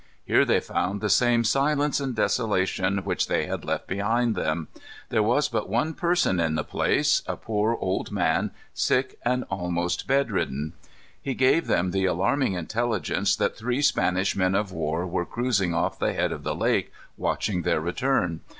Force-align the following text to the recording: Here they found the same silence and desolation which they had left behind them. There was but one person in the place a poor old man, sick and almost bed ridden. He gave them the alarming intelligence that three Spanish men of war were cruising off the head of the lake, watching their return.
Here 0.25 0.45
they 0.45 0.59
found 0.59 0.99
the 0.99 1.11
same 1.11 1.43
silence 1.43 1.99
and 1.99 2.15
desolation 2.15 3.03
which 3.03 3.27
they 3.27 3.45
had 3.45 3.63
left 3.63 3.85
behind 3.85 4.33
them. 4.33 4.67
There 5.09 5.21
was 5.21 5.47
but 5.47 5.69
one 5.69 5.93
person 5.93 6.39
in 6.39 6.55
the 6.55 6.63
place 6.63 7.21
a 7.27 7.35
poor 7.35 7.75
old 7.79 8.11
man, 8.11 8.49
sick 8.73 9.19
and 9.23 9.43
almost 9.51 10.07
bed 10.07 10.31
ridden. 10.31 10.73
He 11.21 11.35
gave 11.35 11.67
them 11.67 11.91
the 11.91 12.05
alarming 12.05 12.53
intelligence 12.53 13.35
that 13.35 13.55
three 13.55 13.83
Spanish 13.83 14.35
men 14.35 14.55
of 14.55 14.71
war 14.71 15.05
were 15.05 15.23
cruising 15.23 15.75
off 15.75 15.99
the 15.99 16.13
head 16.13 16.31
of 16.31 16.41
the 16.41 16.55
lake, 16.55 16.91
watching 17.15 17.61
their 17.61 17.79
return. 17.79 18.39